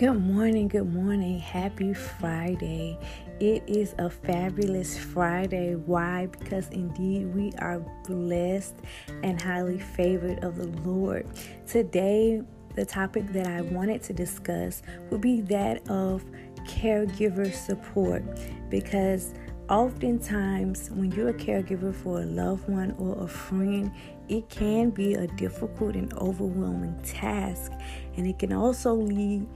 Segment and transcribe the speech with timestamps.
[0.00, 1.38] Good morning, good morning.
[1.40, 2.98] Happy Friday.
[3.38, 5.74] It is a fabulous Friday.
[5.74, 6.24] Why?
[6.24, 8.76] Because indeed we are blessed
[9.22, 11.26] and highly favored of the Lord.
[11.66, 12.40] Today,
[12.76, 16.24] the topic that I wanted to discuss would be that of
[16.66, 18.22] caregiver support
[18.70, 19.34] because
[19.68, 23.92] oftentimes when you're a caregiver for a loved one or a friend,
[24.28, 27.72] it can be a difficult and overwhelming task,
[28.16, 29.46] and it can also lead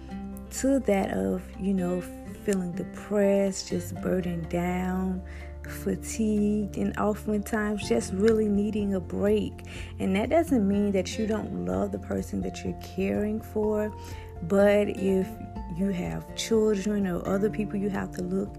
[0.61, 2.01] to that of, you know,
[2.45, 5.23] feeling depressed, just burdened down,
[5.67, 9.53] fatigued, and oftentimes just really needing a break.
[9.99, 13.93] And that doesn't mean that you don't love the person that you're caring for,
[14.43, 15.29] but if
[15.77, 18.55] you have children or other people you have to look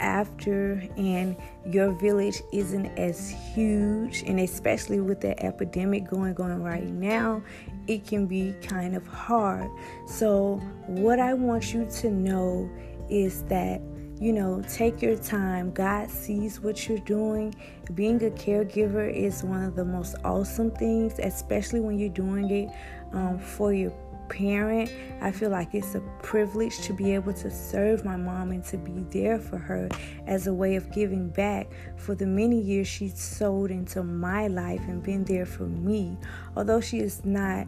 [0.00, 6.88] after and your village isn't as huge and especially with the epidemic going on right
[6.88, 7.42] now
[7.86, 9.70] it can be kind of hard.
[10.06, 12.70] So what i want you to know
[13.10, 13.80] is that
[14.20, 15.72] you know take your time.
[15.72, 17.54] God sees what you're doing.
[17.94, 22.70] Being a caregiver is one of the most awesome things especially when you're doing it
[23.12, 23.92] um, for your
[24.28, 24.90] parent.
[25.20, 28.76] I feel like it's a privilege to be able to serve my mom and to
[28.76, 29.88] be there for her
[30.26, 34.80] as a way of giving back for the many years she's sold into my life
[34.88, 36.16] and been there for me.
[36.56, 37.66] Although she is not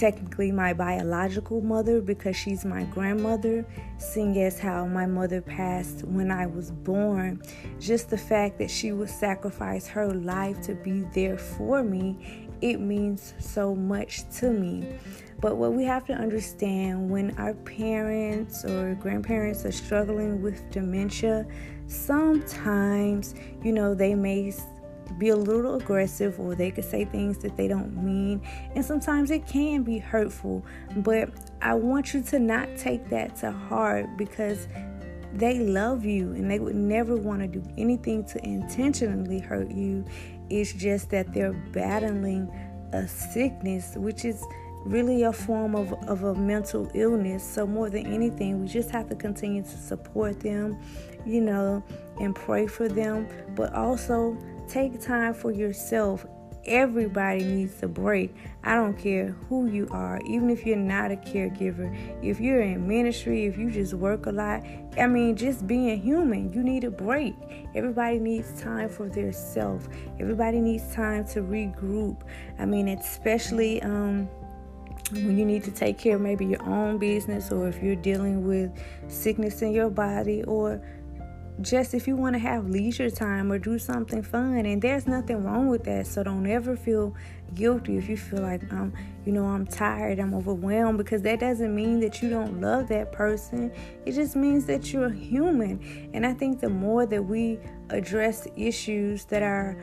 [0.00, 3.66] technically my biological mother because she's my grandmother,
[3.98, 7.42] seeing as how my mother passed when I was born.
[7.78, 12.80] Just the fact that she would sacrifice her life to be there for me, it
[12.80, 14.98] means so much to me.
[15.40, 21.46] But what we have to understand when our parents or grandparents are struggling with dementia,
[21.86, 24.52] sometimes, you know, they may
[25.18, 28.42] be a little aggressive or they could say things that they don't mean.
[28.74, 30.64] And sometimes it can be hurtful.
[30.96, 31.30] But
[31.62, 34.68] I want you to not take that to heart because
[35.32, 40.04] they love you and they would never want to do anything to intentionally hurt you.
[40.50, 42.50] It's just that they're battling
[42.92, 44.44] a sickness, which is
[44.84, 47.44] really a form of, of a mental illness.
[47.44, 50.78] So, more than anything, we just have to continue to support them,
[51.24, 51.82] you know,
[52.20, 54.36] and pray for them, but also
[54.68, 56.26] take time for yourself.
[56.66, 58.34] Everybody needs a break.
[58.62, 62.86] I don't care who you are, even if you're not a caregiver, if you're in
[62.86, 64.62] ministry, if you just work a lot.
[64.98, 67.34] I mean, just being human, you need a break.
[67.74, 69.88] Everybody needs time for their self.
[70.18, 72.20] Everybody needs time to regroup.
[72.58, 74.28] I mean, especially um
[75.12, 78.46] when you need to take care of maybe your own business or if you're dealing
[78.46, 78.70] with
[79.08, 80.80] sickness in your body or
[81.60, 85.44] just if you want to have leisure time or do something fun and there's nothing
[85.44, 86.06] wrong with that.
[86.06, 87.14] So don't ever feel
[87.54, 88.92] guilty if you feel like um
[89.26, 93.12] you know I'm tired I'm overwhelmed because that doesn't mean that you don't love that
[93.12, 93.72] person.
[94.06, 96.10] It just means that you're human.
[96.14, 97.58] And I think the more that we
[97.90, 99.76] address issues that are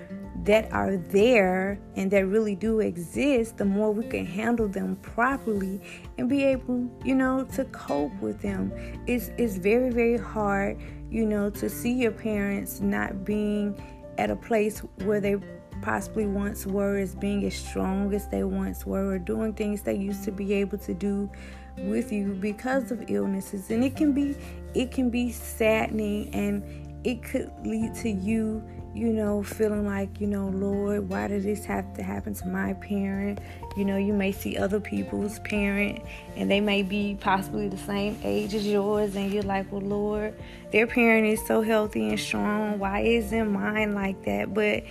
[0.43, 5.81] that are there and that really do exist, the more we can handle them properly
[6.17, 8.71] and be able, you know, to cope with them.
[9.07, 10.77] It's it's very, very hard,
[11.09, 13.81] you know, to see your parents not being
[14.17, 15.37] at a place where they
[15.81, 19.95] possibly once were as being as strong as they once were or doing things they
[19.95, 21.29] used to be able to do
[21.77, 23.69] with you because of illnesses.
[23.69, 24.35] And it can be
[24.73, 26.63] it can be saddening and
[27.03, 28.63] it could lead to you
[28.97, 32.73] you know, feeling like, you know, Lord, why did this have to happen to my
[32.73, 33.39] parent?
[33.75, 36.01] You know, you may see other people's parent
[36.35, 40.33] and they may be possibly the same age as yours, and you're like, well, Lord,
[40.71, 42.79] their parent is so healthy and strong.
[42.79, 44.53] Why isn't mine like that?
[44.53, 44.83] But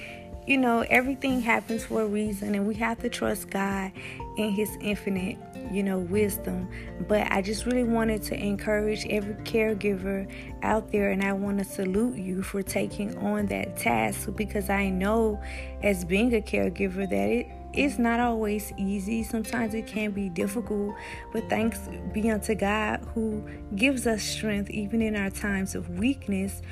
[0.47, 3.91] you know, everything happens for a reason, and we have to trust God
[4.37, 5.39] in His infinite,
[5.73, 6.69] you know, wisdom.
[7.09, 10.31] But I just really wanted to encourage every caregiver
[10.63, 14.89] out there, and I want to salute you for taking on that task because I
[14.89, 15.41] know,
[15.83, 17.47] as being a caregiver, that it
[17.77, 19.23] it's not always easy.
[19.23, 20.95] Sometimes it can be difficult,
[21.33, 21.79] but thanks
[22.13, 26.63] be unto God who gives us strength even in our times of weakness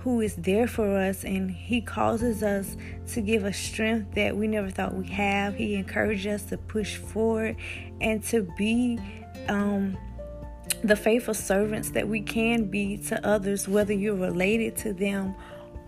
[0.00, 2.76] who is there for us and he causes us
[3.12, 5.54] to give us strength that we never thought we have.
[5.54, 7.56] He encourages us to push forward
[8.00, 8.98] and to be
[9.48, 9.98] um,
[10.82, 15.34] the faithful servants that we can be to others whether you're related to them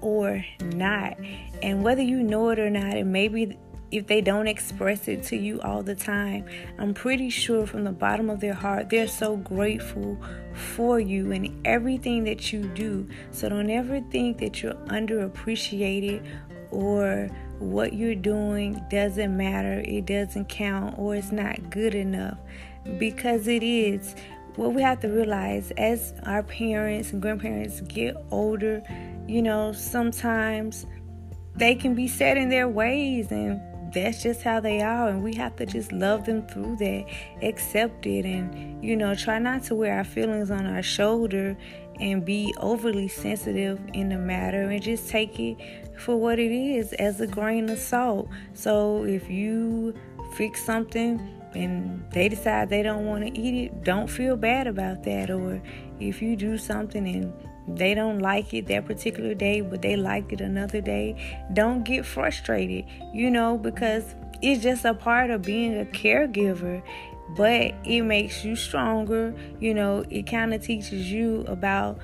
[0.02, 1.16] or not.
[1.62, 3.56] And whether you know it or not and maybe
[3.92, 6.46] if they don't express it to you all the time,
[6.78, 10.18] I'm pretty sure from the bottom of their heart they're so grateful
[10.54, 13.06] for you and everything that you do.
[13.30, 16.24] So don't ever think that you're underappreciated
[16.70, 17.28] or
[17.58, 22.38] what you're doing doesn't matter, it doesn't count, or it's not good enough.
[22.98, 24.14] because it is.
[24.56, 28.82] What we have to realize as our parents and grandparents get older,
[29.26, 30.84] you know, sometimes
[31.54, 33.60] they can be set in their ways and
[33.92, 37.04] that's just how they are and we have to just love them through that
[37.42, 41.56] accept it and you know try not to wear our feelings on our shoulder
[42.00, 45.56] and be overly sensitive in the matter and just take it
[45.96, 48.28] for what it is as a grain of salt.
[48.54, 49.94] So if you
[50.34, 51.20] fix something
[51.54, 55.30] and they decide they don't want to eat it don't feel bad about that.
[55.30, 55.62] Or
[56.00, 57.32] if you do something and
[57.68, 61.16] they don't like it that particular day, but they like it another day.
[61.52, 66.82] Don't get frustrated, you know, because it's just a part of being a caregiver.
[67.36, 71.98] But it makes you stronger, you know, it kind of teaches you about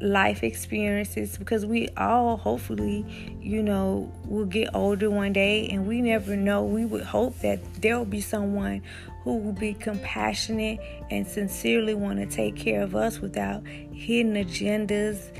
[0.00, 3.04] life experiences because we all hopefully
[3.40, 7.58] you know will get older one day and we never know we would hope that
[7.80, 8.82] there will be someone
[9.22, 10.78] who will be compassionate
[11.10, 15.32] and sincerely want to take care of us without hidden agendas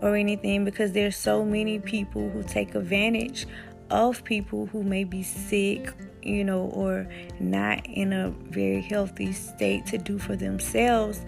[0.00, 3.46] or anything because there's so many people who take advantage
[3.90, 7.06] of people who may be sick, you know, or
[7.38, 11.20] not in a very healthy state to do for themselves.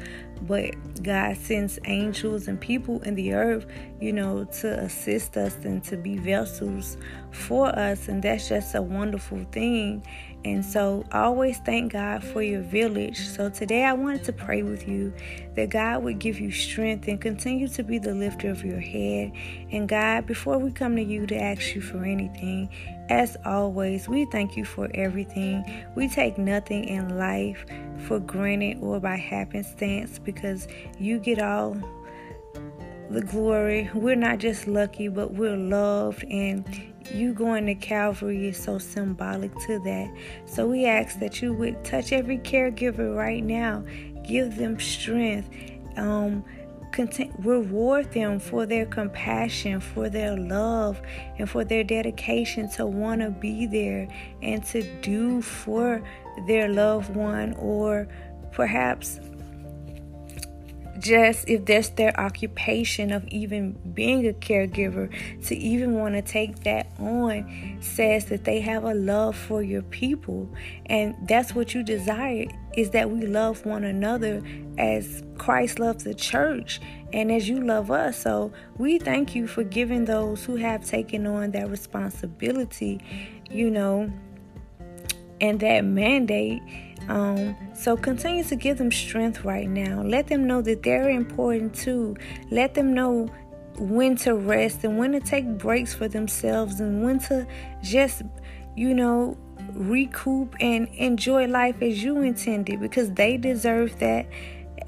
[0.42, 3.66] But God sends angels and people in the earth,
[4.00, 6.96] you know, to assist us and to be vessels
[7.30, 8.08] for us.
[8.08, 10.04] And that's just a wonderful thing.
[10.44, 13.18] And so always thank God for your village.
[13.18, 15.12] So today I wanted to pray with you
[15.56, 19.32] that God would give you strength and continue to be the lifter of your head.
[19.72, 22.68] And God, before we come to you to ask you for anything,
[23.08, 25.64] as always, we thank you for everything.
[25.94, 27.64] We take nothing in life
[28.06, 30.66] for granted or by happenstance because
[30.98, 31.76] you get all
[33.10, 33.88] the glory.
[33.94, 36.64] We're not just lucky, but we're loved and
[37.14, 40.12] you going to Calvary is so symbolic to that.
[40.46, 43.84] So we ask that you would touch every caregiver right now,
[44.24, 45.48] give them strength,
[45.96, 46.44] um,
[47.38, 51.00] reward them for their compassion, for their love,
[51.38, 54.08] and for their dedication to want to be there
[54.42, 56.02] and to do for
[56.46, 58.08] their loved one or
[58.52, 59.20] perhaps
[60.98, 65.10] just if that's their occupation of even being a caregiver,
[65.46, 69.82] to even want to take that on says that they have a love for your
[69.82, 70.48] people.
[70.86, 72.46] And that's what you desire
[72.76, 74.42] is that we love one another
[74.78, 76.80] as Christ loves the church
[77.12, 78.20] and as you love us.
[78.20, 83.00] So we thank you for giving those who have taken on that responsibility,
[83.50, 84.12] you know,
[85.40, 86.62] and that mandate
[87.08, 90.02] um, so continue to give them strength right now.
[90.02, 92.16] Let them know that they're important too.
[92.50, 93.30] Let them know
[93.78, 97.46] when to rest and when to take breaks for themselves and when to
[97.82, 98.22] just,
[98.74, 99.36] you know,
[99.72, 104.26] recoup and enjoy life as you intended because they deserve that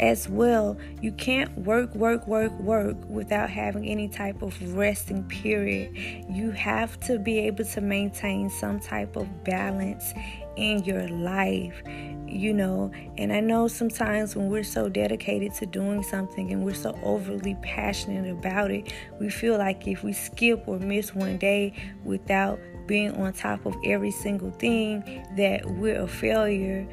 [0.00, 0.76] as well.
[1.00, 5.96] You can't work, work, work, work without having any type of resting period.
[6.30, 10.12] You have to be able to maintain some type of balance
[10.58, 11.82] in your life
[12.30, 12.90] you know?
[13.16, 17.56] And i know sometimes when we're so dedicated to doing something and we're so overly
[17.62, 21.72] passionate about it we feel like if we skip or miss one day
[22.04, 26.86] without being on top of every single thing that we're a failure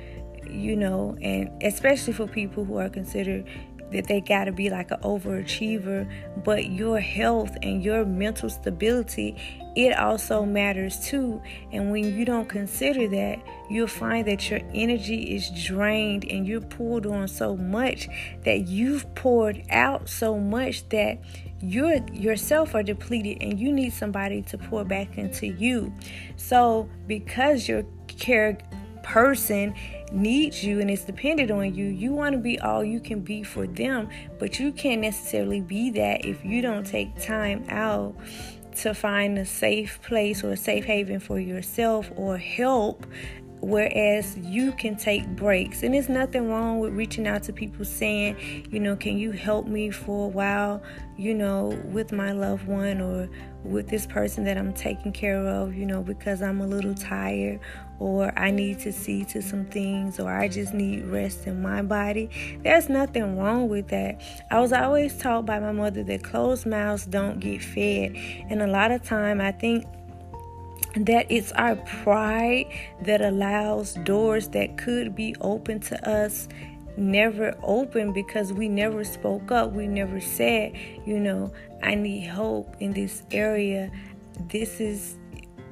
[0.50, 1.18] you know?
[1.22, 3.46] And especially for people who are considered
[3.96, 6.10] that they got to be like an overachiever,
[6.44, 9.36] but your health and your mental stability,
[9.76, 11.42] it also matters too.
[11.72, 16.62] And when you don't consider that, you'll find that your energy is drained and you're
[16.62, 18.08] pulled on so much
[18.44, 21.20] that you've poured out so much that
[21.62, 25.94] you yourself are depleted and you need somebody to pour back into you.
[26.38, 28.58] So, because your care
[29.06, 29.76] person
[30.12, 33.44] needs you and is dependent on you, you want to be all you can be
[33.44, 34.10] for them,
[34.40, 38.16] but you can't necessarily be that if you don't take time out
[38.78, 43.06] to find a safe place or a safe haven for yourself or help
[43.66, 48.68] whereas you can take breaks and there's nothing wrong with reaching out to people saying
[48.70, 50.84] you know can you help me for a while
[51.18, 53.28] you know with my loved one or
[53.64, 57.60] with this person that I'm taking care of you know because I'm a little tired
[58.00, 61.82] or I need to see to some things, or I just need rest in my
[61.82, 62.30] body.
[62.64, 64.22] There's nothing wrong with that.
[64.52, 68.16] I was always taught by my mother that closed mouths don't get fed,
[68.50, 69.86] and a lot of time I think
[70.98, 72.66] that it's our pride
[73.02, 76.48] that allows doors that could be open to us
[76.98, 79.72] never open because we never spoke up.
[79.72, 80.74] We never said,
[81.06, 81.52] you know,
[81.84, 83.92] I need help in this area.
[84.48, 85.18] This is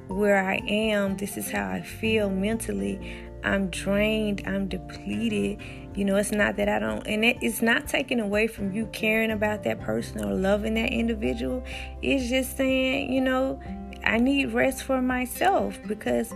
[0.08, 3.24] where I am, this is how I feel mentally.
[3.42, 5.60] I'm drained, I'm depleted.
[5.94, 8.86] You know, it's not that I don't, and it, it's not taking away from you
[8.86, 11.62] caring about that person or loving that individual.
[12.02, 13.60] It's just saying, you know,
[14.04, 16.32] I need rest for myself because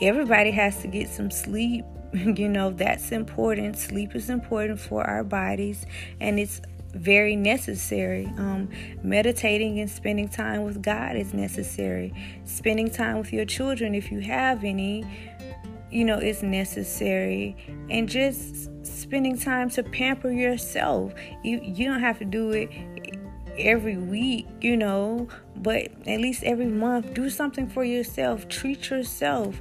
[0.00, 1.84] everybody has to get some sleep.
[2.14, 3.78] You know, that's important.
[3.78, 5.86] Sleep is important for our bodies,
[6.20, 6.60] and it's
[6.94, 8.26] very necessary.
[8.36, 8.68] Um,
[9.02, 12.12] meditating and spending time with God is necessary.
[12.44, 15.04] Spending time with your children, if you have any,
[15.90, 17.56] you know, is necessary.
[17.88, 21.14] And just spending time to pamper yourself.
[21.42, 22.70] You you don't have to do it
[23.58, 28.48] every week, you know, but at least every month, do something for yourself.
[28.48, 29.60] Treat yourself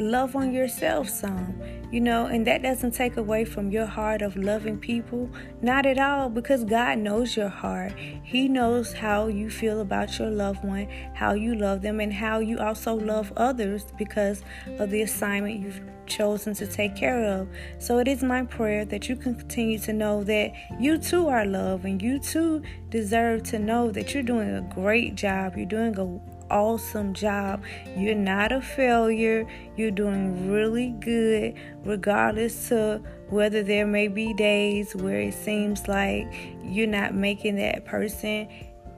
[0.00, 1.60] love on yourself some,
[1.92, 5.30] you know, and that doesn't take away from your heart of loving people.
[5.62, 7.92] Not at all, because God knows your heart.
[8.22, 12.38] He knows how you feel about your loved one, how you love them, and how
[12.38, 14.42] you also love others because
[14.78, 17.48] of the assignment you've chosen to take care of.
[17.78, 21.46] So it is my prayer that you can continue to know that you too are
[21.46, 25.56] loved and you too deserve to know that you're doing a great job.
[25.56, 27.62] You're doing a awesome job.
[27.96, 29.46] You're not a failure.
[29.76, 31.54] You're doing really good,
[31.84, 36.26] regardless to whether there may be days where it seems like
[36.62, 38.48] you're not making that person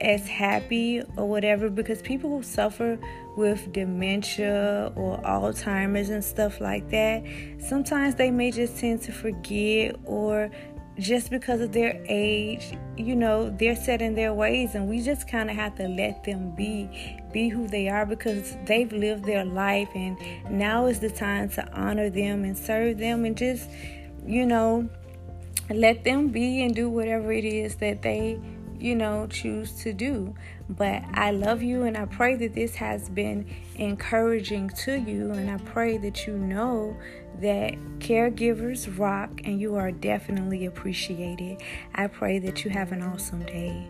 [0.01, 2.99] as happy or whatever because people who suffer
[3.37, 7.23] with dementia or Alzheimer's and stuff like that,
[7.59, 10.51] sometimes they may just tend to forget or
[10.99, 15.27] just because of their age, you know, they're set in their ways, and we just
[15.27, 19.43] kind of have to let them be, be who they are because they've lived their
[19.43, 20.17] life, and
[20.49, 23.69] now is the time to honor them and serve them, and just,
[24.25, 24.87] you know,
[25.69, 28.39] let them be and do whatever it is that they
[28.83, 30.35] you know, choose to do.
[30.69, 35.31] But I love you and I pray that this has been encouraging to you.
[35.31, 36.97] And I pray that you know
[37.39, 41.61] that caregivers rock and you are definitely appreciated.
[41.95, 43.87] I pray that you have an awesome day.